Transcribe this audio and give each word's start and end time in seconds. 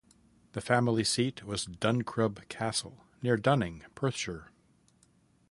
The 0.53 0.61
family 0.61 1.03
seat 1.03 1.43
was 1.43 1.65
Duncrub 1.67 2.49
Castle, 2.49 3.03
near 3.21 3.37
Dunning, 3.37 3.85
Perthshire. 3.93 4.49